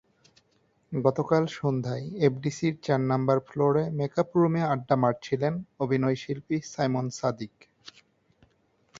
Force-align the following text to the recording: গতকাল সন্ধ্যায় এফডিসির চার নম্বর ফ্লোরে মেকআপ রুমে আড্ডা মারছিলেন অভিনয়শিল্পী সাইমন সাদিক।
গতকাল 0.91 1.43
সন্ধ্যায় 1.57 2.05
এফডিসির 2.27 2.75
চার 2.83 3.01
নম্বর 3.11 3.37
ফ্লোরে 3.47 3.83
মেকআপ 3.97 4.29
রুমে 4.35 4.61
আড্ডা 4.65 4.95
মারছিলেন 4.95 5.53
অভিনয়শিল্পী 5.79 6.57
সাইমন 6.71 7.05
সাদিক। 7.09 7.55